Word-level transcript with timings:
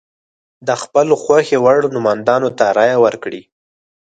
د 0.67 0.69
خپل 0.81 1.07
خوښې 1.21 1.57
وړ 1.63 1.79
نوماندانو 1.95 2.49
ته 2.57 2.65
رایه 2.77 2.97
ورکړي. 3.05 3.41